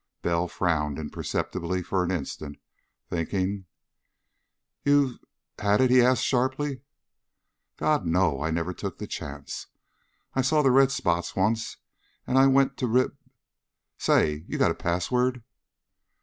Bell 0.23 0.47
frowned 0.47 0.97
imperceptibly 0.97 1.83
for 1.83 2.03
an 2.03 2.09
instant, 2.09 2.57
thinking. 3.07 3.65
"You've 4.83 5.19
had 5.59 5.79
it?" 5.79 5.91
he 5.91 6.01
asked 6.01 6.23
sharply. 6.23 6.81
"God, 7.77 8.07
no! 8.07 8.41
I 8.41 8.49
never 8.49 8.73
took 8.73 8.97
the 8.97 9.05
chance! 9.05 9.67
I 10.33 10.41
saw 10.41 10.63
the 10.63 10.71
red 10.71 10.91
spots 10.91 11.35
once, 11.35 11.77
and 12.25 12.39
I 12.39 12.47
went 12.47 12.77
to 12.77 12.87
Rib 12.87 13.15
Say! 13.99 14.43
You 14.47 14.57
got 14.57 14.71
a 14.71 14.73
password?" 14.73 15.43